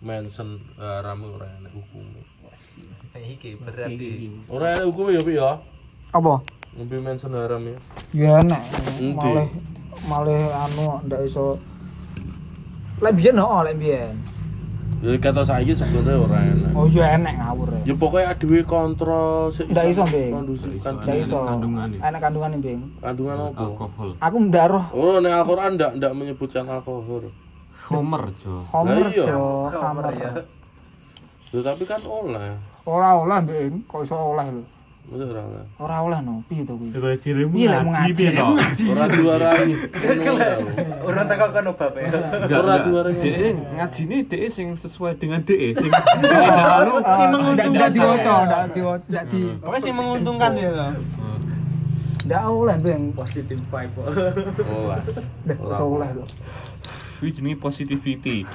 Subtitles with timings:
[0.00, 2.20] mention haram ora enak hukume.
[3.12, 5.50] Iki berarti Ora enak hukume ya, Pi ya.
[6.10, 6.40] Apa?
[6.76, 7.76] Ngombe mention haram ya.
[8.16, 8.62] Ya enak.
[8.96, 9.16] Endi?
[9.20, 9.46] Malah
[10.08, 11.60] malah anu ndak iso
[13.00, 14.16] Lek biyen no, lek biyen.
[15.00, 16.72] Ya kata saiki sebenarnya ora enak.
[16.76, 17.80] Oh ya enak ngawur ya.
[17.88, 20.28] Ya pokoknya adewe kontrol sik Ndak iso, Bing.
[20.32, 21.40] Kondusif kan Ndak iso.
[21.40, 21.88] kandungan?
[21.96, 22.80] Enak kandungan Bing.
[23.00, 23.64] kandungan apa?
[23.64, 27.32] alkohol Aku ndak roh Oh, nek Al-Qur'an ndak ndak menyebutkan alkohol.
[27.90, 29.24] Homer jo Homer Lah iya.
[29.26, 30.14] jo, Homer, Homer.
[30.14, 30.32] ya.
[31.50, 32.54] Ya tapi kan oleh.
[32.86, 34.62] Ora oleh Bing, kok iso oleh lho.
[35.10, 35.64] Ora oleh.
[35.76, 36.94] Ora oleh no, piye to kuwi?
[36.94, 38.24] Coba dirimu Iya lek mau ngaji.
[38.86, 39.72] Ora diwarai.
[41.02, 42.02] Ora tak kok kono bapak.
[42.46, 43.14] Ora diwarai.
[43.16, 45.90] DE ngaji ini DE sing sesuai dengan DE sing
[46.70, 50.92] Lalu Si ndak menguntungkan ndak diwaca, ndak diwaca, ndak di Pokoknya sih menguntungkan ya kan.
[52.22, 53.02] ndak oleh Bing.
[53.10, 53.98] Positif vibe.
[53.98, 55.00] Oleh.
[55.42, 56.24] Ndak Ora oleh lho.
[57.20, 58.48] Kuwi jenenge positivity.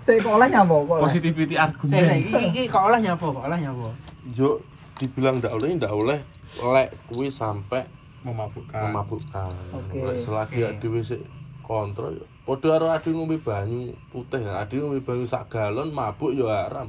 [0.00, 1.02] Saya kok oleh nyapa kok oleh?
[1.04, 2.18] Positivity Saya saya argumen.
[2.24, 3.88] iki iki kok olah nyapa kok olah nyapa.
[4.32, 4.48] Jo
[4.96, 6.18] dibilang ndak oleh ndak oleh
[6.56, 7.84] lek kuwi sampai
[8.24, 8.80] Memabukkan.
[8.90, 9.52] memabukkan.
[9.76, 9.96] Oke.
[10.02, 11.20] Lek selagi adewe sik
[11.62, 12.26] kontrol ya.
[12.42, 16.88] Padha karo adewe ngombe banyu putih, adewe ngombe banyu sak galon mabuk ya haram.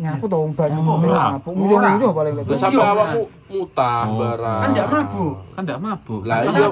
[0.00, 1.36] Nyapu to banyu Oh, ngombe ora.
[1.36, 1.48] apa?
[1.52, 2.44] Muyung yo paling lek.
[2.56, 4.16] sampai awakmu mutah Oh.
[4.16, 4.58] barang.
[4.58, 5.34] Kan ndak mabuk.
[5.52, 6.22] Kan ndak mabuk.
[6.24, 6.68] Lah Kan iya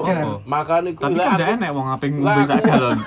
[0.49, 2.97] makane kuwi Tapi kan ndak wong aping Lah, ngombe sak aku- galon.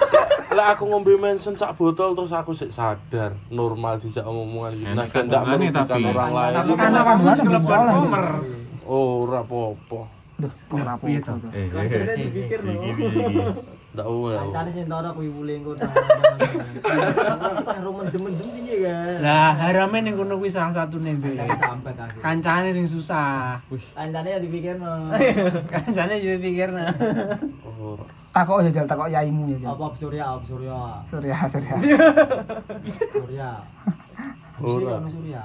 [0.52, 4.94] Lah aku ngombe mensen sak botol terus aku sik sadar normal dijak omongan gitu.
[4.94, 6.02] Nah, kan ndak merugikan tapi.
[6.06, 6.54] orang lain.
[6.54, 7.92] Tapi kan kandungan belum oleh.
[7.92, 8.26] Homer.
[8.84, 10.00] Oh, ora apa-apa.
[10.38, 11.34] Duh, kok apa to.
[11.50, 11.66] Eh,
[12.14, 13.81] dipikir iki lho.
[13.92, 14.40] Ndak oleh.
[14.40, 16.00] Kancane sing tau aku ibu lengko tahan.
[17.84, 19.20] Roman demen-demen piye kan.
[19.20, 21.36] Lah harame ning kono kuwi salah satune Be.
[21.36, 22.24] Sampai kaget.
[22.24, 23.60] Kancane sing susah.
[23.92, 25.12] Kancane ya dipikirno.
[25.76, 26.88] Kancane yo pikirna.
[27.68, 28.00] Oh,
[28.32, 29.76] Takok ya jal takok yaimu ya.
[29.76, 30.78] Apa Surya, apa Surya.
[31.04, 31.76] Surya, Surya.
[33.12, 33.50] Surya.
[34.64, 34.96] Ora.
[35.04, 35.44] Surya,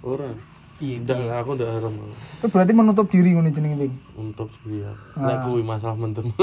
[0.00, 0.40] Surya.
[0.78, 1.02] Ora.
[1.02, 1.92] Ndak aku ndak haram.
[2.38, 3.94] Itu berarti menutup diri ngono jenenge Bing.
[4.14, 4.94] Untuk dia.
[5.18, 5.26] Ah.
[5.26, 6.30] Lek kuwi masalah mendem.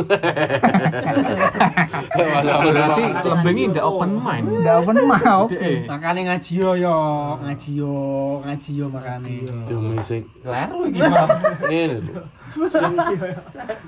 [2.16, 2.62] Masalah.
[2.68, 4.48] Berarti lembengi ndak open mind.
[4.64, 5.42] Ndak open mau.
[5.48, 5.88] DE.
[5.88, 6.96] Makane ngaji yo yo,
[7.40, 7.96] ngaji yo,
[8.44, 9.36] ngaji yo makane.
[9.68, 12.24] Demi sing Kleru iki, ngene lho.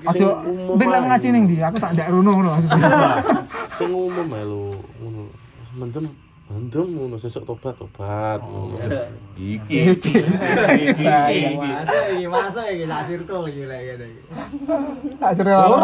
[0.08, 0.26] Aja
[0.74, 1.56] Bing lek ngaji ning ndi?
[1.60, 2.88] Aku tak ndak rono ngono maksudnya.
[3.76, 5.22] Sing umum ae lho, ngono.
[5.78, 6.10] Mendem
[6.48, 8.72] mendem ngono sesuk tobat tobat ngono.
[9.36, 10.16] Iki iki.
[10.80, 11.56] Iki iki.
[11.60, 14.22] Masuk iki, masuk iki sak circle iki lek ngene iki.
[15.20, 15.76] Tak circle karo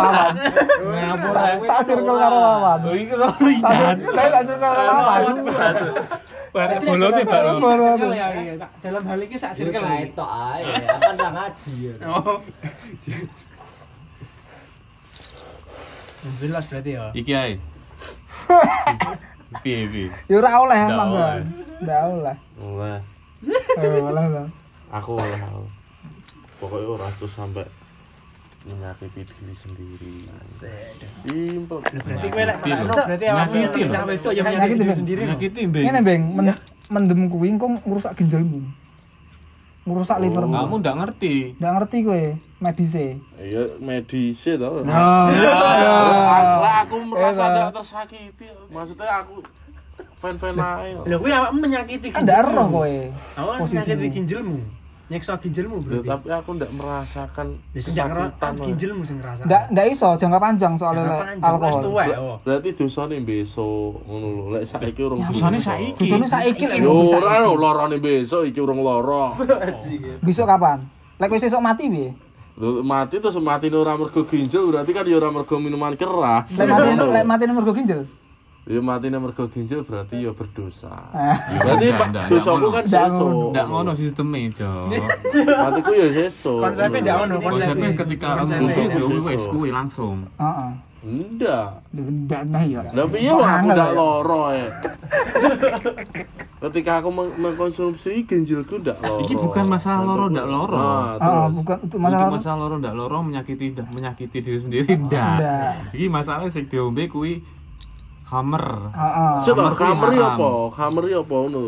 [1.84, 2.78] circle karo Wawan.
[2.80, 3.14] Oh iki
[3.60, 4.82] Sak- Saya tak circle karo.
[6.56, 6.80] Barek
[7.28, 8.08] baru.
[8.16, 8.54] Ya, iya.
[8.80, 9.84] Dalam hal ini sak circle.
[9.84, 10.64] kae tok ae.
[10.88, 11.74] Akan tak ngaji.
[11.92, 11.94] ya.
[12.08, 12.40] Oh.
[16.40, 17.04] Jelas berarti ya.
[17.12, 17.52] Iki ae.
[19.62, 20.08] Piye piye?
[20.26, 21.24] Ya ora oleh Ndak mangga.
[21.28, 21.44] oleh.
[21.80, 22.36] Ndak oleh.
[22.58, 22.98] Oleh.
[23.76, 24.46] Eh, oleh lah.
[24.90, 25.38] Aku oleh.
[25.38, 25.64] aku.
[26.58, 27.66] Pokoknya ora terus sampai
[28.64, 30.16] menyakiti diri sendiri.
[30.56, 31.78] Simpel.
[31.84, 33.92] Berarti kowe lek berarti awakmu Nyakiti lho.
[33.92, 35.20] cah wedok yang Nyakiti, menyakiti diri sendiri.
[35.28, 35.82] Nyakiti mbek.
[35.84, 38.60] Ngene Beng, men- mendem kuwi engko ngrusak ginjalmu.
[39.84, 40.22] Ngrusak Oh.
[40.22, 40.54] livermu.
[40.54, 41.34] Kamu ndak ngerti.
[41.56, 42.24] Ndak ngerti kowe
[42.58, 43.06] medise.
[43.36, 44.80] Iya, medisi tau.
[44.80, 45.28] Nah.
[45.28, 47.52] Lah aku merasa Iya.
[47.52, 48.46] ndak tersakiti.
[48.68, 49.44] Maksudnya aku
[50.16, 50.96] fan-fan ae.
[51.04, 52.94] Lho kuwi awakmu menyakiti Kan ndak roh kowe.
[53.36, 53.80] Awak posisimu.
[53.84, 54.58] menyakiti ginjalmu.
[55.04, 56.08] Nyeksa ginjalmu Ya, berarti.
[56.08, 58.52] tapi aku ndak merasakan Ya kesakitan.
[58.56, 59.42] Ginjalmu sing ngerasa.
[59.44, 61.82] Ndak ndak iso jangka panjang soalnya lek alkohol.
[61.84, 62.18] tuwa ya.
[62.40, 64.44] Berarti dosane besok ngono lho.
[64.56, 65.20] Lek saiki urung.
[65.28, 65.76] Dosane bisa.
[65.76, 66.08] saiki.
[66.08, 67.16] Dosane saiki lek saiki.
[67.20, 69.36] ora lho lorone besok iki urung loro.
[70.26, 70.80] Besok kapan?
[71.20, 72.10] Lek wis esuk mati piye?
[72.80, 76.48] Mati terus mati ora mergo ginjal berarti kan ya ora mergo minuman keras.
[76.56, 76.88] Lek mati
[77.20, 78.08] lek mati mergo ginjal.
[78.64, 80.88] Ya mati mergo ginjal berarti ya berdosa.
[81.12, 81.36] Ah.
[81.52, 82.88] Ya berarti Pak dosaku ndak kan ngono.
[82.88, 83.50] sesuk.
[83.52, 84.72] Ndak ngono sisteme, Jo.
[85.68, 86.60] Matiku ya sesuk.
[86.64, 88.96] Konsepnya ndak ngono, Konsepnya ketika kamu Konsepnya.
[88.96, 90.24] itu wis kuwi langsung.
[90.40, 90.72] Heeh.
[91.04, 91.68] Ndak.
[91.92, 92.80] Ndak nah ya.
[92.88, 94.68] Lah piye wong aku ndak loro ya.
[96.64, 99.20] Ketika aku meng- mengkonsumsi ginjalku ndak loro.
[99.20, 100.80] Iki bukan masalah loro ndak loro.
[100.80, 101.52] Nah, Heeh, terus.
[101.52, 105.36] bukan itu Itu masalah masalah loro ndak loro menyakiti ndak menyakiti diri sendiri ndak.
[105.92, 107.44] Iki masalah sing diombe kuwi
[108.26, 108.64] hammer.
[108.90, 109.34] Heeh.
[109.38, 110.32] Sik Hammer to, kuwi kameri haram.
[110.34, 110.48] apa?
[110.72, 111.64] Kameri apa ngono?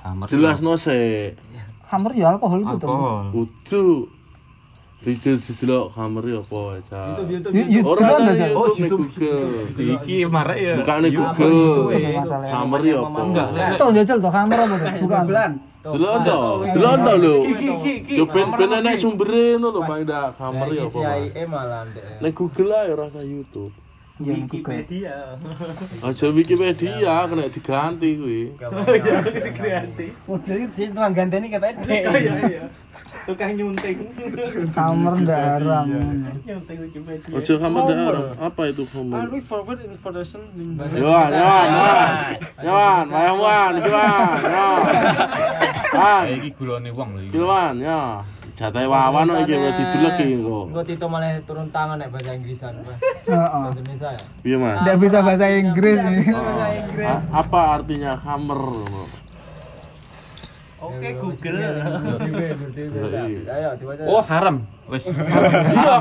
[0.00, 0.26] Hammer.
[0.26, 1.30] Jelasno sik.
[1.86, 2.76] Hammer ya alkohol itu.
[2.76, 2.88] Tem.
[2.88, 3.24] alkohol.
[3.30, 3.84] Kudu
[4.98, 7.00] Video didelok kameri apa aja.
[7.08, 7.52] YouTube YouTube.
[7.54, 8.02] Yu- yu- Ora?
[8.18, 9.06] YouTube, Oh, YouTube.
[9.78, 10.74] Iki marek ya.
[10.74, 11.38] Bukan ning YouTube.
[11.38, 11.54] Google.
[11.54, 12.52] YouTube ya masalahnya.
[12.52, 13.18] Kameri apa?
[13.22, 13.46] Enggak,
[13.78, 14.90] Tuh jajal tuh hammer apa tuh?
[14.98, 15.22] Bukan.
[15.24, 15.52] Bulan.
[15.78, 16.38] Delok to,
[16.68, 17.34] delok to lho.
[18.10, 20.98] Yo ben ben enek sumbere ngono lho paling ndak kameri Iki apa.
[20.98, 21.06] Mas.
[21.30, 22.04] CIA malah ndek.
[22.18, 23.72] Ning Google ae ora usah YouTube.
[24.18, 24.50] Iya, Google.
[24.50, 25.16] Wikipedia.
[26.02, 28.42] Aja Wikipedia kena diganti kuwi.
[28.58, 28.68] Ya
[29.54, 30.10] kreatif.
[30.26, 31.78] Udah dia tukang ganteni katanya.
[32.18, 32.64] Iya iya.
[33.30, 33.98] Tukang nyunting.
[34.74, 35.86] Kamar ndak haram.
[36.42, 37.30] Nyunting Wikipedia.
[37.38, 38.26] Aja kamar daerah.
[38.42, 39.22] Apa itu kamar?
[39.22, 40.42] Alwi forward information
[40.98, 41.68] Yohan, Yohan.
[42.58, 44.38] Yohan, Wan, Wan, iki Wan.
[44.42, 44.66] Yo.
[45.88, 48.00] Wan, iki gulone wong lho iki Wan, yo.
[48.52, 50.58] Jatahe wawan kok iki wis diduleki engko.
[50.66, 52.74] Engko Tito malah turun tangan nek bahasa Inggrisan.
[52.82, 53.64] Heeh.
[53.70, 54.24] Indonesia ya.
[54.42, 54.82] Piye, Mas?
[54.82, 56.26] Ndak bisa bahasa Inggris nih.
[56.34, 56.42] Oh,
[57.06, 58.60] a- apa artinya kamar?
[60.78, 61.58] Oke Google.
[63.46, 64.02] Ayo dibaca.
[64.06, 65.94] oh haram wis Iya,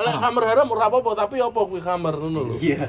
[0.00, 2.54] lek kamar haram ora apa-apa, tapi apa kuwi kamar ngono lho.
[2.56, 2.88] Iya.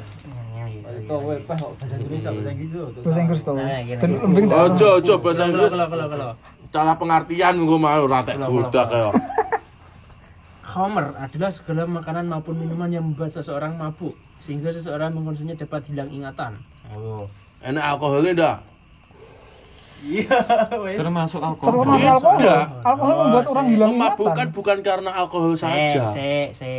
[1.06, 2.88] Weh pas kok bahasa Indonesia bahasa Inggris tuh.
[3.06, 3.42] Bahasa Inggris.
[3.46, 4.22] Nah, gini, Ben gini.
[4.26, 4.60] lembing ndak.
[4.66, 5.72] Ojo, ojo bahasa Inggris.
[5.72, 6.30] Kalau kalau kalau.
[6.76, 9.08] Salah pengertian engko mau ora tek budak ya.
[10.66, 14.12] Khamr adalah segala makanan maupun minuman yang membuat seseorang mabuk
[14.44, 16.60] sehingga seseorang mengkonsumsinya dapat hilang ingatan.
[16.92, 17.32] Oh.
[17.64, 18.58] Enak alkoholnya ndak?
[20.02, 20.38] Iya,
[20.78, 21.00] wes.
[21.00, 22.38] termasuk alkohol Termasuk alkohol.
[22.38, 22.62] sudah.
[22.84, 24.48] Alkohol membuat orang hilang Memabukkan ingatan.
[24.54, 26.04] bukan karena alkohol Se, saja.
[26.06, 26.72] se, se.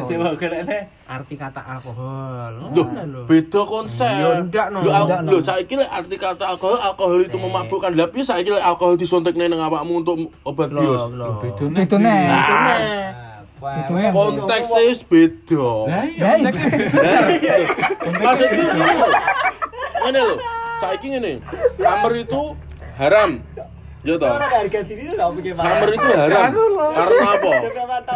[0.00, 0.78] Coba golekne.
[1.04, 2.50] Arti kata alkohol.
[2.54, 3.20] Loh, Ngono lho.
[3.26, 4.08] beda konsep.
[4.08, 4.78] Ya, ndak, no.
[4.80, 7.90] Lho, saiki lek arti kata alkohol, alkohol itu memabukkan.
[7.90, 11.10] Lah piye saiki lek alkohol disuntikne ning awakmu untuk obat bius?
[11.42, 12.20] bedone Itu nih.
[14.10, 15.68] Konteksnya beda.
[15.84, 16.32] Nah, iya.
[18.14, 18.64] Maksudku
[20.02, 20.36] ngene lho.
[20.74, 20.80] Lho.
[20.82, 21.32] Saiki ngene.
[21.78, 22.42] Kamar itu
[22.98, 23.30] haram.
[24.04, 24.28] Ya toh.
[24.28, 26.42] Orang harga diri Kamar itu haram.
[26.92, 27.52] Karena apa?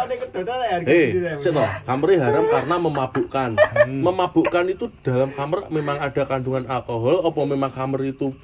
[0.05, 1.33] Nek Eh, diri.
[1.41, 1.69] sik toh.
[1.87, 3.49] Kamar haram karena memabukkan.
[3.89, 8.35] Memabukkan itu dalam kamar memang ada kandungan alkohol apa memang kamar itu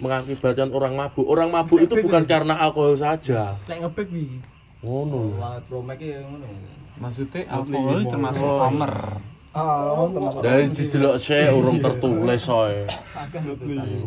[0.00, 1.24] mengakibatkan orang mabuk.
[1.24, 3.56] Orang mabuk itu bukan karena alkohol saja.
[3.64, 4.40] Lek ngebek iki.
[4.80, 5.36] Ngono.
[5.40, 6.48] Wah, promek ngono.
[7.00, 8.92] maksudnya alkohol termasuk kamar.
[9.50, 12.86] Dari didelok sik urung tertulis soe.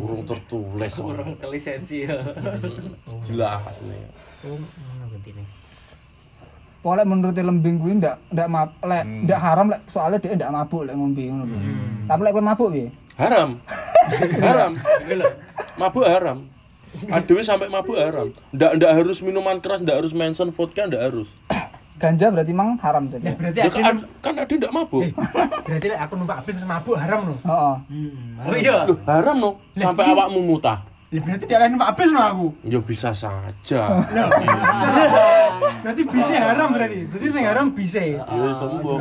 [0.00, 0.88] Urung tertulis.
[0.88, 1.12] soe.
[1.12, 2.16] Kurang ke lisensi ya.
[3.28, 4.08] Jelas nih.
[4.48, 5.44] Ngono gentine.
[6.80, 10.84] Pokoknya menurut lembing kuwi ndak ndak mab lek ndak haram lek soalnya dia ndak mabuk
[10.88, 11.58] lek ngombe ngono lho.
[12.08, 12.88] Tapi lek kowe mabuk piye?
[13.20, 13.50] Haram.
[14.44, 14.72] Haram.
[15.80, 16.38] Mabuk haram.
[17.08, 18.32] Aduh sampai mabuk haram.
[18.52, 21.28] Ndak ndak harus minuman keras, ndak harus mention vodka, ndak harus.
[22.04, 23.32] Ganja berarti mang haram jadi.
[23.32, 25.08] Berarti Ya, aku kan, kan ada ndak mabuk.
[25.64, 27.38] berarti lek aku numpak bis terus mabuk haram loh.
[27.40, 27.74] Heeh.
[28.44, 28.84] Oh iya.
[28.84, 30.84] Loh, haram no sampai awakmu mutah.
[31.08, 32.46] Ya berarti dia numpak bis loh aku.
[32.60, 33.80] Ya bisa saja.
[35.84, 36.98] Berarti bisa haram berarti.
[37.08, 38.00] Berarti sing haram bisa.
[38.04, 38.20] Ya
[38.60, 38.96] sembuh.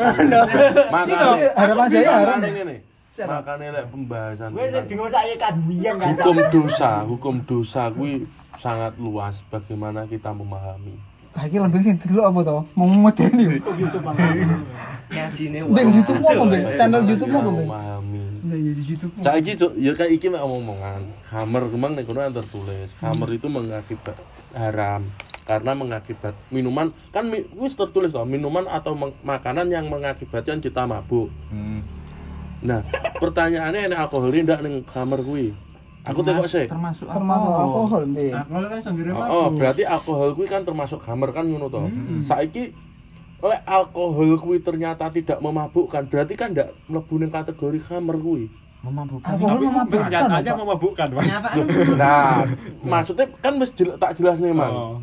[0.88, 1.28] Makanya
[1.60, 2.38] haram aja ya, haram.
[3.14, 6.18] Makanya lek pembahasan Gue bingung saya kan buyang kan.
[6.18, 8.26] hukum dosa, hukum dosa kuwi
[8.58, 10.98] sangat luas bagaimana kita memahami.
[11.34, 12.58] Bah iki lembing sing dulu apa to?
[12.78, 13.58] Mau medeni.
[15.14, 16.64] Ngajine Bing YouTube mau apa, Bing?
[16.78, 18.24] Channel YouTube mau apa, memahami.
[18.44, 19.12] Nah, ya di YouTube.
[19.18, 21.02] Saiki Cuk, ya kayak iki mek omongan.
[21.26, 22.94] Kamar kemang nek kono yang tertulis.
[22.98, 24.18] Kamar itu mengakibat
[24.54, 25.10] haram
[25.44, 30.86] karena mengakibat minuman kan mi- wis tertulis loh minuman atau meng- makanan yang mengakibatkan kita
[30.86, 31.28] mabuk.
[32.64, 32.80] Nah,
[33.20, 35.52] pertanyaannya enak alkohol ndak ning kamar kuwi.
[36.04, 36.68] Aku tengok sih.
[36.68, 38.36] termasuk Termasuk alkohol, Bing.
[38.36, 41.88] Alkohol kan sanggire Oh, oh, berarti alkohol kuwi kan termasuk kamar kan ngono to.
[42.20, 42.76] Saiki
[43.40, 48.52] oleh alkohol kuwi ternyata tidak memabukkan, berarti kan ndak mlebu ning kategori kamar kuwi.
[48.84, 50.10] memabukkan Alkohol memabukkan.
[50.12, 50.60] Nyatanya Pak.
[50.60, 51.32] memabukkan, Mas.
[52.04, 52.44] Nah,
[52.84, 54.74] maksudnya kan mesti jel- tak jelas nih, Mang.
[54.76, 54.96] Oh.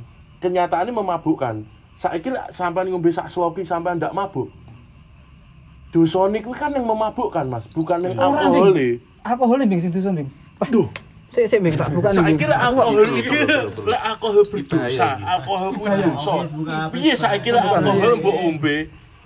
[0.45, 1.65] Kenyataannya memabukkan.
[1.97, 4.53] Saiki sampean ngombe sak sloki sampean ndak mabuk.
[5.91, 8.77] Dosone kuwi kan yang memabukkan, Mas, bukan yang alkohol.
[8.77, 9.01] Bing.
[9.25, 10.29] Alkohol Bing sing dosa, Bing.
[10.61, 10.89] Aduh,
[11.31, 12.35] Sik sik Bing tak buka nih.
[12.35, 13.39] saiki lek alkohol iki
[13.87, 16.35] lek alkohol berdosa, alkohol kuwi dosa.
[16.91, 18.77] Piye saiki lek alkohol mbok ombe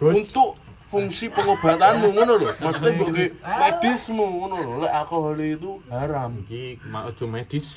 [0.04, 0.60] untuk
[0.92, 2.52] fungsi pengobatanmu ngono lho.
[2.60, 4.72] Maksudnya mbok ge medismu ngono lho.
[4.84, 6.36] Lek alkohol itu haram.
[6.44, 7.72] iki mau medis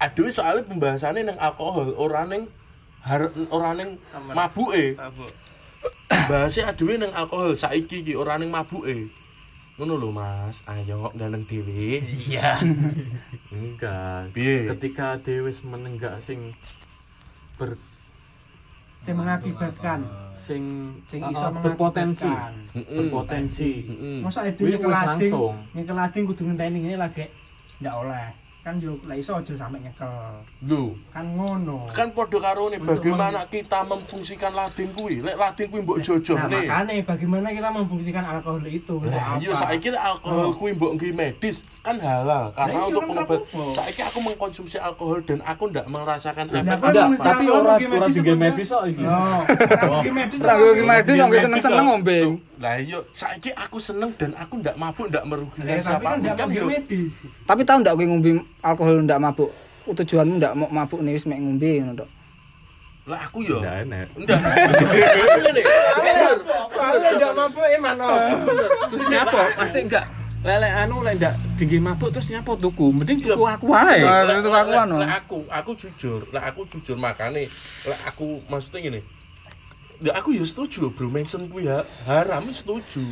[0.00, 2.48] Aduh soalnya pembahasannya neng alkohol, ora neng
[3.00, 3.96] har ora neng
[4.32, 4.96] mabuke.
[6.28, 9.08] Bahasnya aduh neng alkohol saiki iki ora neng mabuke.
[9.80, 12.04] Ngono lho Mas, ayo gandeng dhewe.
[12.04, 12.60] Iya.
[13.56, 14.68] enggak Piye?
[14.76, 16.52] ketika dewe wis menenggak sing
[17.56, 17.80] ber
[19.00, 20.04] Sing mengakibatkan
[20.44, 20.62] sing
[21.08, 22.28] sing uh, iso berpotensi
[22.76, 24.20] berpotensi Heeh.
[24.20, 25.54] Masa itu Kuwi nyekel wis lading, langsung.
[25.72, 27.24] nyekel lading kudu ngenteni ngene lagi
[27.80, 28.26] ndak oleh.
[28.60, 30.12] Kan yo lek iso aja sampe nyekel.
[30.68, 31.88] Lho, Kan ngono.
[31.96, 35.24] kan padha karo nih Untuk bagaimana kita memfungsikan lading kuwi.
[35.24, 36.68] Lek lading kuwi mbok jojo Nah, nih.
[36.68, 39.00] makanya bagaimana kita memfungsikan alkohol itu.
[39.00, 39.56] Iya apa?
[39.56, 43.72] saiki alkohol kuwi mbok medis, kan halal karena iya untuk kan pengobat apa-apa.
[43.72, 47.56] saiki aku mengkonsumsi alkohol dan aku ndak merasakan Lah, efek kan Enggak, misalnya tapi orang
[47.56, 49.02] ora pergi ora medis di apa medis kok iki.
[49.02, 49.40] Oh,
[49.80, 50.38] pergi medis.
[50.38, 50.60] Ora apa?
[50.60, 52.18] gue medis kok seneng-seneng ngombe.
[52.56, 56.36] lah iya saiki aku seneng dan aku ndak mabuk ndak merugikan Eh, tapi kan siapa
[56.36, 57.12] kan pergi yo medis.
[57.42, 59.50] Tapi tau ndak kowe ngombe alkohol ndak mabuk?
[59.82, 62.10] Tujuanmu ndak mau mabuk nih wis mek ngombe ngono tok.
[63.02, 64.06] lah aku yo Ndak enak.
[64.18, 64.38] ndak
[65.96, 66.36] bener.
[66.68, 68.16] Soalnya nggak mampu eman oh.
[68.86, 69.40] Terus nyapa?
[69.56, 70.04] Pasti enggak
[70.40, 72.96] lele anu lek ndak tinggi mabuk terus nyapa tuku.
[72.96, 74.00] Mending tuku aku wae.
[74.00, 74.96] Ah, Lah, itu aku anu.
[74.96, 77.52] lah aku aku jujur lah aku jujur makane
[77.84, 79.00] lah aku maksudnya gini.
[80.00, 81.12] Ya aku ya setuju bro.
[81.12, 83.04] Mention kuwi ya haram setuju.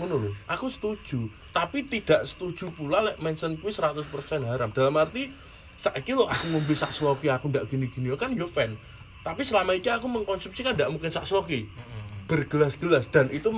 [0.00, 1.28] Ngono lho aku setuju.
[1.52, 4.00] Tapi tidak setuju pula lek mention kuwi 100%
[4.48, 4.72] haram.
[4.72, 5.28] Dalam arti
[5.76, 8.08] saiki lho aku ngombe sak sloki aku ndak gini-gini.
[8.16, 8.72] Kan yo fan.
[9.20, 11.68] Tapi selama ini aku mengkonsumsi kan ndak mungkin sak sloki.
[12.24, 13.52] Bergelas-gelas dan itu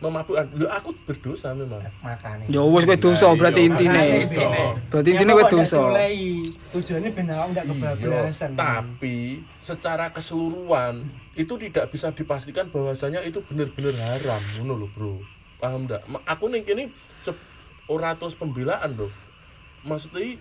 [0.00, 0.44] memabukkan.
[0.56, 1.80] Lho aku berdosa memang.
[2.04, 2.44] Makanya.
[2.48, 4.28] Ya wis kowe dosa berarti intine.
[4.92, 5.80] Berarti intine kowe dosa.
[6.76, 8.50] Tujuannya ben awak ndak kebablasan.
[8.52, 9.16] Iya, tapi
[9.64, 11.04] secara keseluruhan
[11.36, 14.42] itu tidak bisa dipastikan bahwasanya itu benar-benar haram.
[14.60, 15.14] Ngono lho bro.
[15.56, 16.04] Paham ndak?
[16.28, 16.92] Aku ning kene
[17.86, 19.08] ora terus pembelaan lho
[19.86, 20.34] maksudnya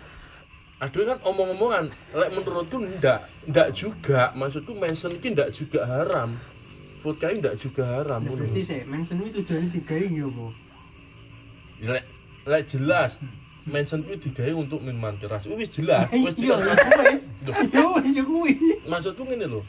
[0.81, 4.33] aduh kan omong-omongan lek menurutku ndak ndak juga.
[4.35, 6.35] Maksudku mention ki ndak juga haram
[7.05, 10.45] vodka ini ndak juga haram ngono Berarti sih mention itu tujuannya digawe yo apa?
[11.85, 12.03] lek
[12.49, 13.11] lek jelas
[13.65, 17.21] mention kuwi digawe untuk minuman keras wis jelas wis Iya, jelas
[17.69, 18.53] Yo wis yo kuwi.
[18.89, 19.61] maksudku ngene lho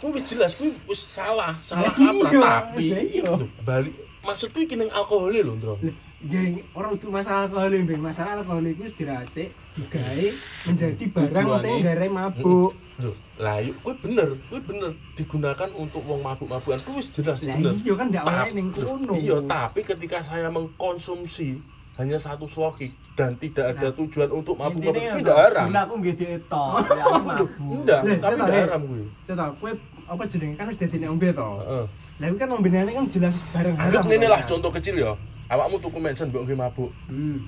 [0.00, 3.32] kuwi wis jelas kuwi wis salah salah Lah kaprah iya, tapi iya.
[3.60, 3.94] balik
[4.24, 5.76] maksudku iki ning alkohol lho Ndro
[6.20, 10.26] Jadi orang itu masalah alkohol masalah alkohol itu diracik, digawe
[10.68, 12.76] menjadi barang sing gare mabuk.
[13.00, 17.72] Lho lah yuk kuwi bener kuwi bener digunakan untuk wong mabuk-mabukan kuwi jelas Lah bener
[17.76, 19.12] iya kan ndak oleh Tapi- ning kono.
[19.14, 21.58] iya tapi ketika saya mengkonsumsi
[21.96, 25.94] hanya satu sloki dan tidak ada tujuan untuk mabuk-mabuk Intinya itu tidak haram Gila aku
[25.98, 26.64] nggih dieto.
[26.88, 27.48] Ya mabuk.
[27.58, 29.70] enggak tapi tidak haram kuwi Saya tahu, kowe
[30.06, 31.48] apa jenenge kan wis dadi nek ombe to.
[31.60, 31.84] heeh
[32.20, 34.48] Lah kan ombene kan jelas barang anggap ngene lah kan?
[34.48, 35.12] contoh kecil ya
[35.48, 37.40] awakmu tuku mensen mbok nggih mabuk Hmm.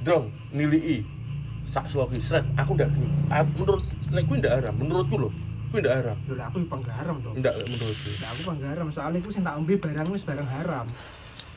[0.00, 0.98] Drong, nilii
[1.72, 2.92] sak sloki sret, aku ndak
[3.56, 3.80] menurut
[4.12, 5.32] nek kuwi ndak haram, menurutku loh.
[5.72, 6.16] Kuwi ndak haram.
[6.28, 7.30] Lho aku penggaram to.
[7.32, 8.10] Ndak lek menurutku.
[8.20, 10.86] Lah aku penggaram soalnya aku sing tak ombe barang wis barang haram.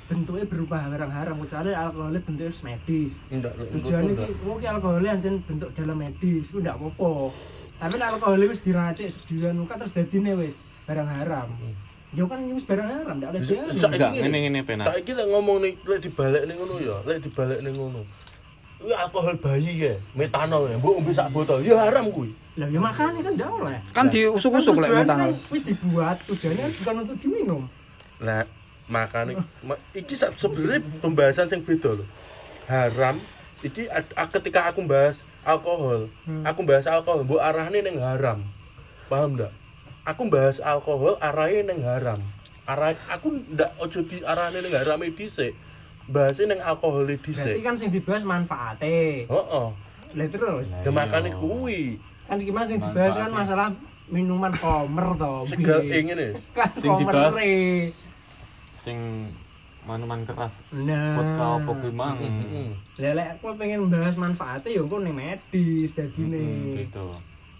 [0.05, 3.13] Bentuknya berupa barang haram, kecuali alkoholnya bentuknya wis medis.
[3.27, 3.53] Ndak.
[3.57, 4.29] Tujuannya ndak.
[4.29, 7.11] iki wong ki alkoholnya anjen bentuk dalam medis, ku ndak apa-apa.
[7.75, 10.55] Tapi nek alkoholnya wis diracik seduluan muka terus dadine wis
[10.85, 11.47] barang haram.
[12.15, 13.67] Ya kan wis barang haram, ndak oleh dianu.
[13.67, 14.85] bisa- Enggak, Saiki ngene ngene penak.
[14.87, 18.01] Saiki lek ngomong nih, lek dibalik ning ngono ya, lek dibalik ning ngono.
[18.85, 21.57] Kuwi alkohol bayi ya, metanol ya, mbok ombe sak botol.
[21.65, 22.29] Ya haram kuwi.
[22.53, 23.77] Lah ya makanya kan ndak oleh.
[23.89, 25.33] Kan diusuk-usuk lek metanol.
[25.33, 27.61] kan Wis dibuat, tujuannya kan bukan untuk diminum.
[28.21, 28.45] Lah
[28.85, 32.05] makane ma- iki se- sebenarnya pembahasan sing beda loh.
[32.69, 33.17] Haram
[33.65, 33.89] iki
[34.31, 36.05] ketika aku bahas alkohol,
[36.45, 38.45] aku bahas alkohol mbok arahne ning haram.
[39.09, 39.49] Paham ndak?
[40.05, 42.21] Aku bahas alkohol arahnya ning haram.
[42.69, 45.57] Arah aku ndak ojo di arahne ning haram dhisik.
[46.07, 47.55] Bahasnya ning alkohol Berarti dhisik.
[47.59, 49.25] kan sing dibahas manfaate.
[49.25, 49.67] Heeh.
[50.15, 53.67] Lah terus Dan makane kuwi kan gimana sing dibahas kan masalah
[54.07, 55.33] minuman komer to.
[55.47, 55.91] segal Bi.
[55.95, 56.29] ingin ya.
[56.75, 57.33] Sing dibahas.
[58.79, 58.97] Sing
[59.83, 61.13] minuman keras Nah.
[61.13, 62.17] vodka apa kuwi mang.
[62.17, 62.69] Heeh.
[62.99, 66.37] Lah lek aku pengen bahas manfaatnya ya engko ning medis dadine.
[66.37, 67.05] Hmm, gitu.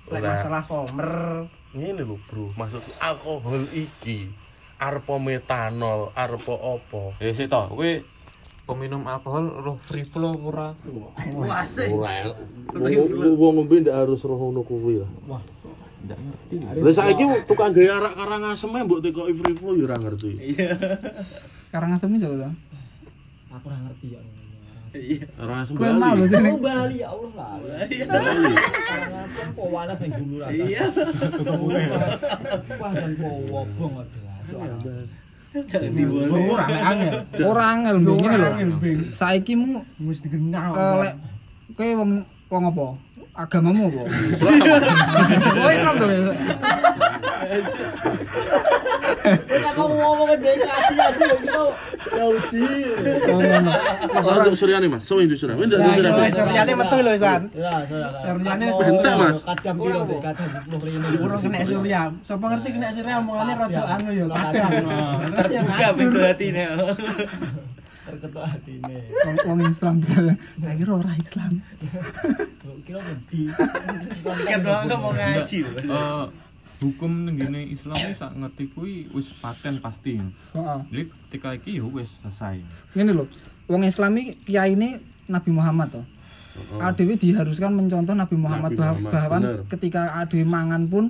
[0.08, 0.38] Lek Lah.
[0.38, 1.12] masalah komer
[1.72, 2.56] Ngene lho, Bro.
[2.56, 4.32] Maksudku alkohol iki
[4.78, 7.12] arepa metanol, arepa apa?
[7.20, 7.92] Ya sih toh, kowe
[8.66, 10.74] peminum alkohol roh free flow ora?
[11.38, 11.62] Ora.
[13.38, 15.10] Wong ngombe ndak harus roh ngono kuwi lah.
[16.06, 16.56] Ndak ngerti.
[16.82, 20.32] Lah saiki tukang gawe arak karangasem mbok tekoki free flow ya ora ngerti.
[21.70, 22.50] Karangasem iki sapa to?
[23.54, 24.22] Aku ora ngerti ya.
[25.36, 26.30] Karangasem Kowe malu Bali.
[26.32, 27.86] sih Aku ning Bali ya Allah lah.
[27.86, 29.22] Karena
[29.54, 30.48] kok wanas ning dulu ra.
[30.50, 30.88] Iya.
[32.82, 34.10] Wah dan kok wobong ora
[35.56, 37.14] lek angel.
[37.42, 38.14] ora angel lho.
[38.20, 39.00] Angel, Bing.
[39.12, 40.72] Saiki mu Mesti dikenal.
[40.76, 41.14] eh, lek
[41.76, 42.12] kowe wong
[42.52, 42.86] wong apa?
[43.36, 44.04] Agamamu apa?
[45.60, 46.08] Oh Islam to.
[47.46, 47.90] Ya?
[49.76, 51.28] Kamu ngomong ke dia kasih aja.
[52.16, 52.62] Yahudi.
[53.26, 53.72] Oh ngono.
[54.14, 54.26] Mas
[54.60, 55.66] Suryani Mas, so Induk Suryani.
[55.66, 56.22] Ndak Nah, Suryani.
[56.22, 57.42] iya, Suryani metu lho, San.
[57.58, 58.10] Ya, sudah.
[58.22, 59.38] Suryani Mas.
[59.46, 60.56] Kacang kacang
[61.42, 62.02] kena surya.
[62.22, 64.26] Sapa ngerti kena surya omongane rada anu ya.
[65.36, 66.64] Terbuka pintu hatine.
[68.06, 68.98] Terketuk hatine.
[69.50, 70.38] Wong Islam kira
[70.94, 71.52] ora Islam.
[72.86, 75.82] Kira nggak mau ngaji lho.
[76.86, 80.22] Hukum ning Islam iki sak ngerti kuwi wis paten pasti.
[80.22, 80.80] Heeh.
[80.94, 82.62] Jadi ketika iki ya wis selesai.
[82.94, 83.26] Ngene lho.
[83.66, 86.06] Wong Islam iki kiyaine Nabi Muhammad toh.
[86.06, 86.86] Heeh.
[86.86, 89.60] ADW diharuskan mencontoh Nabi Muhammad Nabi bahwa Muhammad, bahkan bener.
[89.74, 91.06] ketika ADW mangan pun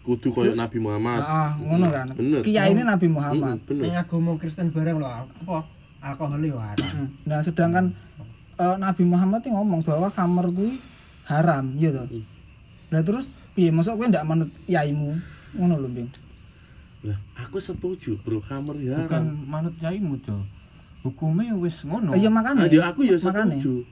[0.00, 2.06] kudu koyo Nabi Muhammad ah ngono kan.
[2.14, 2.40] Bener.
[2.46, 3.58] Kiai ini Nabi Muhammad.
[3.66, 5.66] Mm, Ning agama Kristen bareng lho apa
[6.00, 7.10] alkohol yo haram.
[7.28, 7.92] Nah, sedangkan
[8.56, 10.80] eh, Nabi Muhammad ini ngomong bahwa kamar kuwi
[11.28, 11.76] haram.
[11.76, 12.24] Hmm.
[12.90, 13.68] Lah terus piye?
[13.68, 15.12] Mosok kowe ndak manut yaimu?
[15.52, 16.08] Ngono lho, Bing.
[17.04, 18.40] lah aku setuju bro.
[18.40, 19.04] Kamar ya.
[19.04, 20.36] Bukan manut yaimu jo.
[21.04, 22.16] Hukumnya wis ngono.
[22.16, 22.64] Iya makane.
[22.64, 23.84] Ah, dia aku ya setuju.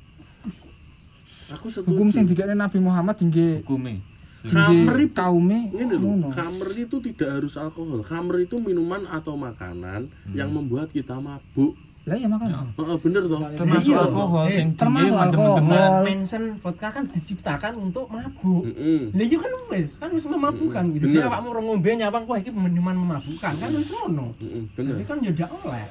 [1.53, 1.93] Aku setuju.
[1.93, 4.01] Hukum sing dikene Nabi Muhammad hingga hukumnya
[4.45, 6.31] itu- kaume ini loh
[6.77, 8.05] itu tidak harus alkohol.
[8.05, 10.35] Kamar itu minuman atau makanan Hmm.
[10.37, 11.75] yang membuat kita mabuk
[12.09, 12.55] Lah ya makane.
[12.75, 14.00] Heeh, bener toh termasuk Iya.
[14.03, 15.57] alkohol Eh, sing termasuk alkohol.
[16.03, 18.62] Mensen vodka kan diciptakan untuk mabuk.
[18.65, 19.00] Heeh.
[19.11, 21.05] Lah iya kan wis, kan wis memabukkan gitu.
[21.05, 21.15] Bener.
[21.15, 24.33] Jadi awakmu ora ngombe nyawang wah iki minuman memabukkan kan wis ngono.
[24.38, 25.87] Heeh, bener Jadi kan ya ndak oleh.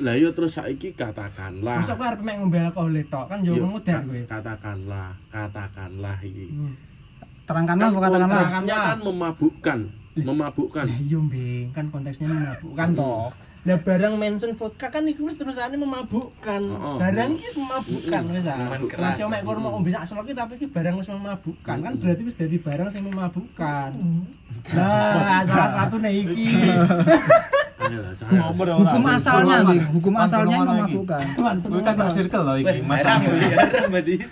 [0.00, 3.68] lah yo terus saiki katakanlah Masa kowe arep mek ngombe alkohol tok kan yo Yo,
[3.68, 4.16] ngudar kowe.
[4.24, 6.72] katakanlah katakanlah iki Hmm.
[7.44, 8.48] Terangkanlah kan katakanlah.
[8.64, 9.78] kan memabukkan
[10.16, 13.28] memabukkan Lah iya Bing, kan konteksnya memabukkan toh.
[13.60, 16.62] Lah barang mention vodka kan iku wis terusane memabukkan.
[16.80, 16.96] Oh.
[16.96, 18.56] Barang iki wis memabukkan wis ah.
[18.80, 21.76] Masih mek kono mau ngombe sak tapi iki barang wis memabukkan.
[21.84, 23.90] Kan berarti wis dadi barang sing memabukkan.
[24.72, 26.56] Nah, salah satu nih iki.
[28.80, 29.84] Hukum asalnya, Bing.
[29.92, 31.24] Hukum asalnya memabukkan.
[31.60, 33.04] Kowe kan tak circle loh iki Mas
[33.92, 34.14] berarti.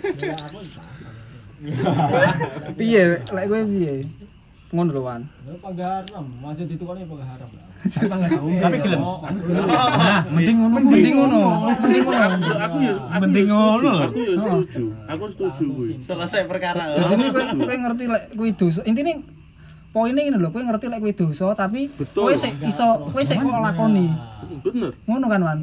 [2.79, 3.19] Piye?
[3.19, 3.93] Lek kowe piye?
[4.71, 5.21] Ngono lho, Wan.
[5.59, 7.49] Pagaram, masih ditukani pagaram.
[7.79, 11.41] Tapi gelem Oh, nah mending ngono Mending ngono.
[11.79, 12.19] Mending ngono.
[12.59, 16.83] aku ya aku Mending ngono aku ya setuju aku setuju kuwi Selesai perkara.
[16.91, 18.81] Jadi ini kowe ngerti lek kuwi dosa.
[18.83, 19.23] Intine
[19.89, 22.27] poinnya ini lho, kowe ngerti lek kuwi dosa tapi Betul.
[22.27, 24.07] kowe sik iso kowe sik kok lakoni.
[24.59, 25.59] bener Ngono kan, Wan?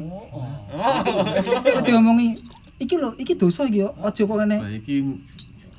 [1.63, 2.33] Kowe diomongi
[2.77, 3.85] iki lho, iki dosa iki.
[3.85, 4.57] Aja kok ngene.
[4.57, 4.95] Nah, iki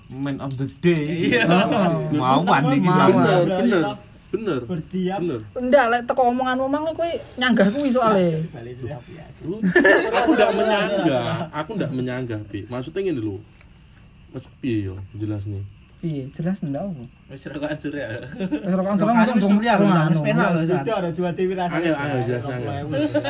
[0.08, 2.16] man of the day Heeh.
[2.16, 3.12] Mauan iki Mauan.
[3.12, 3.82] bener bener
[4.28, 4.60] bener.
[4.64, 5.18] Bertiap.
[5.24, 5.40] Bener.
[5.56, 8.44] Ndak lek teko omonganmu mang kowe nyanggah kuwi soalé.
[10.12, 13.36] aku ndak menyanggah aku ndak menyanggah pi maksudnya gini lho.
[14.28, 15.64] Mas piye yo jelas nih
[15.98, 16.30] Piye?
[16.30, 17.04] Jelas ndak apa.
[17.34, 18.06] Wis rokokan surya.
[18.38, 21.94] Wis rokokan jelas masuk dong surya, wis penal lho, itu ada dua TV rasa Angel,
[21.98, 22.44] angel, jelas,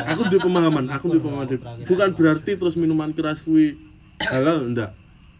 [0.05, 1.47] aku di pemahaman aku di pemahaman
[1.89, 3.73] bukan berarti terus minuman keras kuwi
[4.21, 4.93] halal ndak.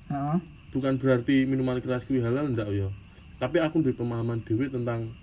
[0.10, 0.38] Heeh.
[0.74, 2.90] bukan berarti minuman keras kuwi halal ndak yo.
[3.38, 5.14] Tapi aku di pemahaman dewi tentang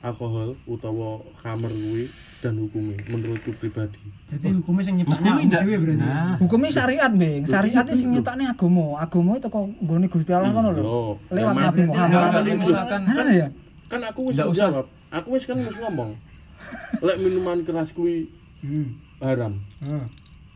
[0.00, 2.06] alkohol utawa kamar kuwi
[2.38, 5.62] dan hukumnya menurutku pribadi Berarti hukumnya sing nyiptakne Hukumnya ndak.
[5.64, 5.96] berarti.
[5.98, 7.42] Nah, Hukumnya syariat, Bing.
[7.42, 9.00] Syariat itu sing nyetakne agama.
[9.00, 11.00] Agama itu kok nggone Gusti Allah ngono lho.
[11.28, 12.30] Lewat Nabi Muhammad.
[12.30, 13.48] Kalau misalkan Kan ya?
[13.88, 16.12] kan aku wis jawab aku wis kan wis ngomong
[17.00, 19.00] lek minuman keras kuwi Hmm.
[19.18, 20.04] haram Heeh.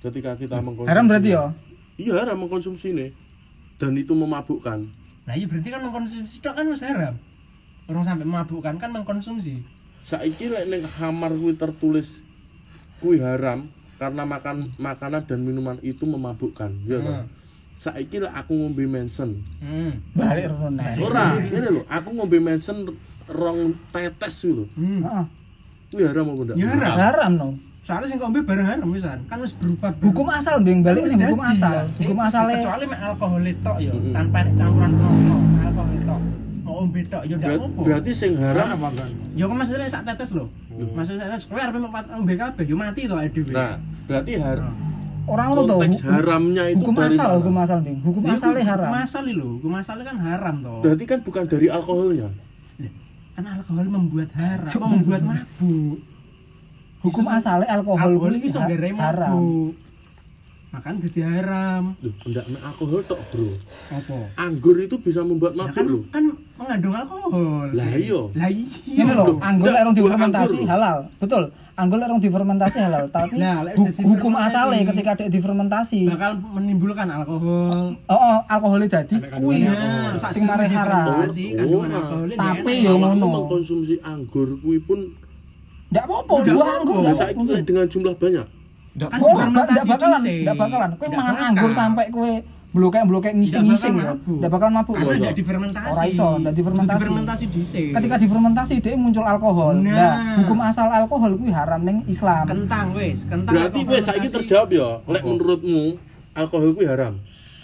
[0.03, 1.45] ketika kita mengkonsumsi Haram berarti ya?
[1.95, 3.11] iya haram mengkonsumsi nih
[3.79, 4.85] dan itu memabukkan
[5.23, 7.15] Nah, iya berarti kan mengkonsumsi tok kan wis haram.
[7.85, 9.63] Orang sampai memabukkan kan mengkonsumsi.
[10.03, 12.19] saiki lek ning kamar kuwi tertulis
[12.99, 17.23] kuwi haram karena makan makanan dan minuman itu memabukkan ya Hmm.
[17.73, 20.03] saiki lek aku ngombe mensen Hmm.
[20.13, 22.83] Balik rono ora ngene lho aku ngombe mensen
[23.27, 25.07] rong tetes lho Hmm.
[25.07, 25.25] Heeh.
[25.89, 26.95] kuwi haram apa ndak Ya haram.
[26.99, 27.49] Haram no.
[27.83, 29.23] Soalnya sing ngombe bareng haram wisan.
[29.27, 29.91] Kan wis berubah.
[30.03, 30.83] Hukum asal, Bing.
[30.83, 31.87] Balik ning hukum asal.
[31.95, 36.21] Hukum asale kecuali mek alkohol tok ya, tanpa nek campuran rokok, alkohol tok.
[36.63, 37.81] Ombe tok ya ndak apa-apa.
[37.83, 38.79] berarti sing haram
[39.35, 40.47] Ya kok maksudnya sak tetes lho.
[40.71, 41.75] Maksud sak tetes mek
[42.13, 43.51] ombe kabeh yo mati to awake dhewe.
[43.51, 44.75] nah berarti haram
[45.23, 45.75] orang ngono to.
[45.77, 47.39] konteks hu- haramnya itu Hukum asal, mana?
[47.39, 47.99] hukum asal, Bing.
[48.01, 48.91] Hukum Ya, asale haram.
[48.91, 50.79] Hukum asal lho, hukum asal kan haram toh.
[50.81, 52.29] berarti kan bukan dari alkoholnya
[53.33, 55.97] Kan alkohol membuat haram, apa membuat mabuk.
[57.01, 59.31] Hukum asale alkohol Alkohol nggarai haram.
[59.33, 59.73] mabuk.
[60.73, 61.83] Makan jadi haram.
[61.99, 63.53] Loh, enggak alkohol tok, Bro.
[63.91, 64.17] Apa?
[64.39, 66.03] Anggur itu bisa membuat Ya mabuk kan, loh.
[66.09, 66.25] kan
[66.63, 67.67] mengandung alkohol.
[67.69, 68.21] Lah iya.
[68.33, 68.67] Lah iya.
[68.95, 70.71] Ini loh, anggur lek rong difermentasi anggur.
[70.71, 70.99] halal.
[71.17, 71.43] Betul.
[71.73, 73.67] Anggur lek rong difermentasi halal, tapi Nah,
[73.99, 77.97] hukum asale ketika dek difermentasi, bakal menimbulkan alkohol.
[78.05, 81.27] oh, oh alkoholnya dadi kuwi Nah, sing mare haram.
[81.27, 82.91] difermentasi, kandungan Oh, alkoholnya tapi yo.
[82.93, 83.27] Awakmu ngono.
[83.41, 85.01] mengkonsumsi anggur kuwi pun
[85.89, 86.73] Ndak apa-apa, buah apa-apa.
[86.75, 86.97] anggur.
[86.99, 88.47] nah, saiki dengan jumlah banyak.
[88.93, 90.91] Oh, ndak fermentasi ndak bakalan, ndak bakalan.
[90.95, 92.33] Kowe mangan anggur sampai kowe
[92.73, 94.33] blokek-blokek ngising-ngising Ndak ya.
[94.41, 94.97] Ndak bakal mabuk.
[94.97, 95.93] Karena ndak difermentasi.
[95.93, 96.99] Ora iso, ndak difermentasi.
[96.99, 97.89] Difermentasi dhisik.
[97.93, 99.75] Ketika difermentasi dia muncul alkohol.
[99.85, 99.93] Nah.
[99.93, 102.49] Nah, hukum asal alkohol kuwi haram ning Islam.
[102.49, 104.89] kentang wis, kentang Berarti wis saiki terjawab ya.
[105.05, 106.01] Lek menurutmu
[106.33, 107.15] alkohol kuwi haram.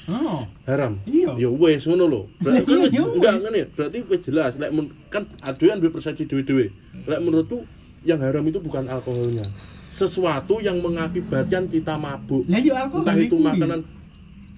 [0.08, 0.96] Oh, Haram.
[1.04, 1.36] Iya.
[1.36, 2.22] Ya wis ngono lho.
[2.40, 3.62] Berarti kan Iya, wis iya, enggak ngene.
[3.76, 4.70] Berarti wis jelas lek
[5.08, 6.68] kan adewe duwe persepsi dhewe-dhewe.
[7.08, 7.64] Lek menurutku
[8.04, 9.44] yang haram itu bukan alkoholnya.
[9.92, 12.44] Sesuatu yang mengakibatkan kita mabuk.
[12.48, 13.46] Lah yo alkohol Entah itu kuwi.
[13.52, 13.80] makanan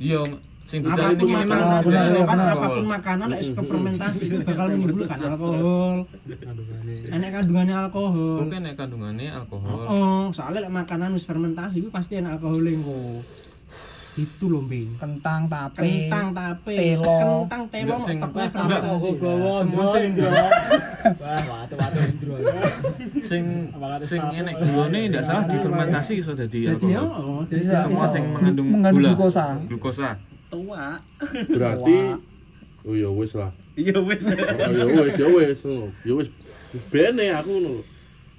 [0.00, 0.20] Iya,
[0.64, 2.48] sing dicari Ah, benar, ada benar, benar.
[2.56, 5.94] apa pun makanan lek fermentasi itu bakal menimbulkan alkohol.
[7.10, 8.36] Enak kandungannya alkohol.
[8.40, 9.80] Oke nek kandungannya alkohol.
[9.84, 13.20] Oh, soalnya lek makanan wis fermentasi itu pasti enak alkoholnya kok.
[14.20, 14.92] Itu loh, Bing.
[14.94, 17.48] kentang tape Kentang tape, telo.
[17.48, 18.30] kentang telo enggak.
[18.36, 19.08] fermentasi.
[19.16, 20.28] Gowo Semua Ndro sing- Indro.
[20.30, 22.34] Wah, watu-watu Indro.
[23.22, 23.44] Sing
[24.02, 27.16] sing enek gulone ndak salah difermentasi iso dadi Jadi ya, alkohol.
[27.18, 28.90] oh, Bisa, Semua sing mengandung gula.
[28.92, 30.08] glukosa Glukosa.
[30.46, 30.98] Tua.
[31.48, 31.96] berarti
[32.82, 34.26] oh ya wis lah Iya wis.
[34.26, 34.34] oh
[34.68, 36.28] ya wis ya wis ngono ya wis
[36.90, 37.82] bene aku ngono lho.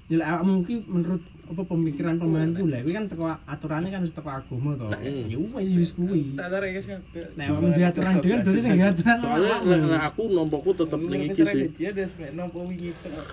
[0.06, 4.14] Ya lek awakmu ki menurut apa pemikiran pemainku lah, kuwi kan teko aturannya kan wis
[4.16, 4.86] teko agama to.
[5.04, 6.32] Ya wis wis kuwi.
[6.34, 7.24] Tak tarik guys kabeh.
[7.36, 9.16] Nek awakmu di aturan dhewe berarti sing aturan.
[9.20, 11.64] soalnya aku nompoku tetep ning iki sih.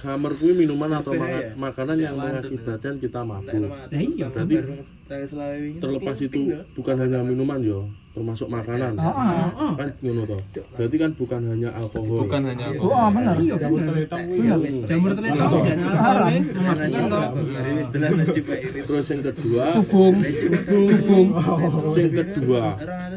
[0.04, 1.56] Hammer kuwi minuman atau ya?
[1.56, 4.56] makanan yang Ya, mengakibatkan kita mabuk Lah iya, berarti
[5.82, 6.42] terlepas itu
[6.78, 8.98] bukan hanya minuman yo termasuk makanan.
[8.98, 9.70] Oh, oh.
[9.70, 10.24] Oh, kan ngono
[10.76, 12.26] berarti kan bukan hanya alkohol.
[12.26, 12.98] Bukan hanya oh, alkohol.
[12.98, 13.94] oh bener iya bener.
[14.18, 14.56] Iya.
[14.90, 15.46] Jamur dan ya.
[17.70, 18.80] Wis telan najib kayak ini.
[18.82, 20.16] terus yang kedua cubung.
[20.66, 21.28] cubung.
[21.94, 22.64] Yang kedua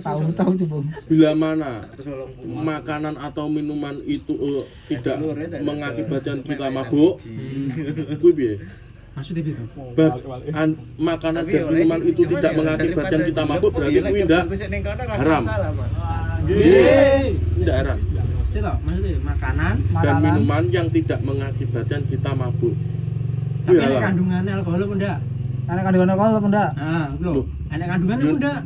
[0.05, 0.85] tahu tahu cubung.
[1.09, 1.73] bila mana
[2.45, 5.17] makanan atau minuman itu eh, tidak
[5.65, 7.17] mengakibatkan kita mabuk.
[8.21, 8.55] kuwi piye
[9.13, 9.63] Maksudnya gitu.
[9.93, 14.45] Bab- an- makanan dan minuman itu tidak mengakibatkan kita mabuk berarti kuwi ndak
[15.21, 15.43] haram.
[17.59, 17.97] tidak haram.
[18.53, 22.75] Itu maksudnya makanan, dan minuman yang tidak mengakibatkan kita mabuk
[23.63, 24.03] tapi Iya enak lah.
[24.11, 25.19] kandungannya alkohol apa enggak?
[25.63, 26.71] enak kandungan alkohol apa enggak?
[26.75, 27.45] Ah, loh.
[27.71, 28.61] Enak kandungannya apa enggak?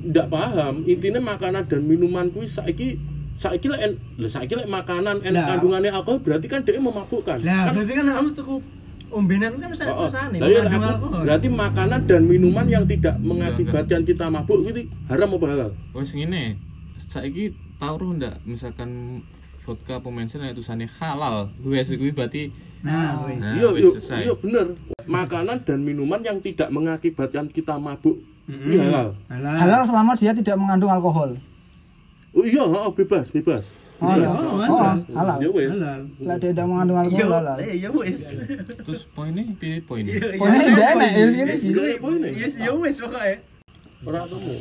[0.00, 0.74] ndak paham.
[0.88, 2.88] Intinya makanan dan minuman kuwi saiki
[3.36, 3.80] saiki lek
[4.26, 7.38] saiki lek makanan enak kandungannya alkohol berarti kan dia memabukkan.
[7.44, 8.44] Lah, kan berarti kan kamu tuh
[9.10, 9.96] ombenan kan bisa Oh, oh.
[10.06, 11.22] perusahaan Lah, iya, alkohol.
[11.26, 15.70] berarti makanan dan minuman yang tidak mengakibatkan kita mabuk itu haram apa halal?
[15.92, 16.56] Wes ngene.
[17.10, 19.20] Saiki tau roh ndak misalkan
[19.62, 21.50] vodka pemensen itu tulisannya halal.
[21.62, 23.12] Wes kuwi berarti Nah.
[23.12, 24.72] Nah, iya, wis iya, iya bener.
[25.04, 28.16] Makanan dan minuman yang tidak mengakibatkan kita mabuk
[28.48, 28.72] Mm-mm.
[28.72, 29.12] itu halal.
[29.28, 29.54] Halal.
[29.60, 31.36] halal selama dia tidak mengandung alkohol
[32.30, 33.66] Oh iya, oh, bebas, bebas.
[34.00, 35.70] Oh iya Oh, oh, halal Ya wes.
[35.70, 36.00] Halal.
[36.20, 38.18] lah dia tidak mengandung alkohol halal Ya wis.
[38.80, 40.04] terus poinnya pilih poin.
[40.06, 42.28] Pokoknya tidak enak ya gini sih poinnya.
[42.30, 43.36] Yes, ya wis pokoknya.
[44.00, 44.54] Ora temu.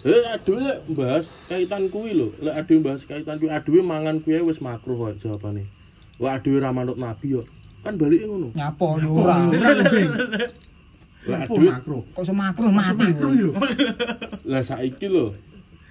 [0.00, 2.32] Eh, aduh lek bahas kaitan kuwi lho.
[2.40, 5.68] Lek aduh bahas kaitan kuwi, aduh mangan kuwi wis makruh kok jawabane.
[6.16, 7.44] Wah, aduh ra manut nabi yo.
[7.80, 8.48] Kan balik ngono.
[8.50, 9.36] nyapo yo ora
[11.20, 11.98] Lek Apa aduh makro?
[12.10, 13.52] kok semakruh mati lho.
[14.42, 15.36] lah saiki lho.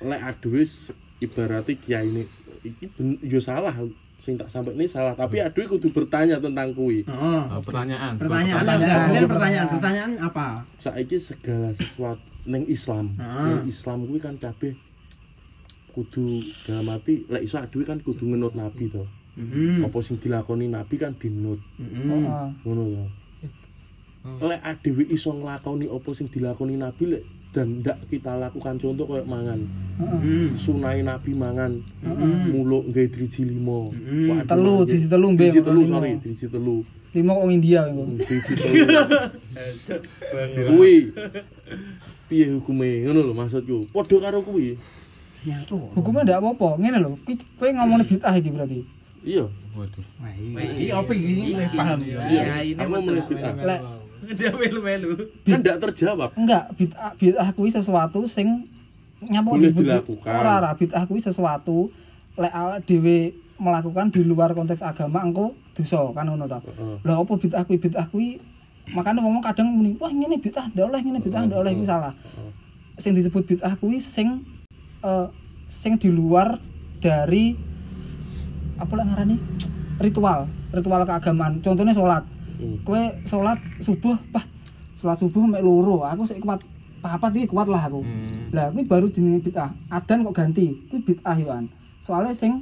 [0.02, 2.24] Lek aduh wis ibarate kiai ini
[2.62, 3.72] iki ben- yo salah
[4.18, 7.42] sing tak sampai ini salah tapi aduh kudu bertanya tentang Heeh.
[7.48, 8.14] Oh, pertanyaan.
[8.14, 8.60] Pertanyaan, Pertanyaan.
[8.60, 10.48] pertanyaan, pertanyaan, pertanyaan apa?
[10.76, 13.48] saiki segala sesuatu ning Islam Ah.
[13.48, 14.76] ning Islam kuwi kan kabeh
[15.90, 16.26] kudu
[16.64, 19.82] dalam arti lek iso aduh kan kudu ngenut nabi to Hmm.
[19.82, 22.28] apa sing dilakoni nabi kan dinut Hmm.
[22.28, 23.06] Oh, ngono ya
[24.42, 29.26] lek adewe iso nglakoni apa sing dilakoni nabi lek dan ndak kita lakukan contoh kayak
[29.26, 29.60] mangan.
[30.00, 30.54] Hmm.
[30.56, 31.82] sunai nabi mangan.
[32.54, 35.98] Muluk nggawe driji limo Waduh, telu sisi telu mbek driji telu limo.
[35.98, 36.78] sorry driji telu.
[37.10, 38.04] Lima kok India iku.
[38.22, 38.74] Driji telu.
[40.70, 40.96] Kuwi.
[42.30, 42.90] Piye hukume?
[43.10, 43.90] Ngono lho maksudku.
[43.90, 44.78] Padha karo kuwi.
[45.98, 46.70] Hukumnya ndak apa-apa.
[46.78, 47.18] Ngene lho
[47.58, 48.80] kowe ngomongin bid'ah iki berarti.
[49.26, 49.50] Iya.
[49.74, 50.06] Waduh.
[50.22, 51.58] Wah, ini apa ini?
[51.58, 52.00] Ini paham.
[52.06, 52.20] Ya.
[52.30, 53.54] iya ini aku bid'ah?
[53.58, 53.82] lek
[54.38, 55.18] Dia melu-melu.
[55.42, 56.30] kan ndak terjawab.
[56.38, 58.70] Enggak bid'ah bid'ah kuwi sesuatu sing
[59.20, 60.32] nyapa Boleh disebut dilakukan.
[60.32, 61.90] ora ora bid'ah kuwi sesuatu
[62.38, 66.62] lek awak dhewe melakukan di luar konteks agama engko dosa kan ngono ta?
[67.02, 68.38] Lah apa bid'ah kuwi bid'ah kuwi
[68.90, 72.14] makanya ngomong kadang muni wah ngene bid'ah ndak oleh ngene bid'ah ndak oleh kuwi salah.
[72.96, 74.46] Sing disebut bid'ah kuwi sing
[75.02, 75.28] eh,
[75.66, 76.62] sing di luar
[77.02, 77.58] dari
[78.78, 79.36] apa lah ngarani?
[80.00, 81.60] Ritual ritual keagamaan.
[81.60, 82.24] Contohnya sholat
[82.60, 82.76] Hmm.
[82.84, 84.44] kue sholat subuh pah
[84.94, 86.60] sholat subuh mek loro aku sik kuat
[87.00, 88.52] papat iki kuat lah aku Hmm.
[88.52, 91.66] lah kuwi baru jenenge bid'ah adan kok ganti kuwi bid'ah yoan
[92.00, 92.62] soalnya sing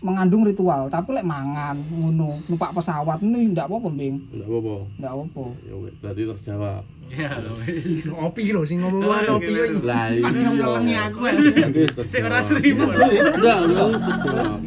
[0.00, 5.10] mengandung ritual tapi lek mangan ngono numpak pesawat ini ndak apa-apa mbing ndak apa-apa ndak
[5.12, 7.26] apa ya berarti terjawab Ya
[7.66, 8.06] wis.
[8.06, 9.82] Opi lho sing ngomong opi lho.
[9.82, 11.26] lah iya Ngelengi aku.
[12.06, 12.86] Sing ora terima.
[12.86, 14.62] enggak enggak terjawab.